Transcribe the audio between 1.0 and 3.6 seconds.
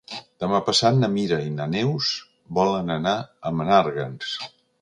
na Mira i na Neus volen anar a